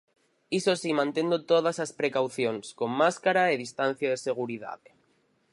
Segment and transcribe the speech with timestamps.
[0.59, 4.89] Iso si, mantendo todas as precaucións: con máscara e distancia de seguridade.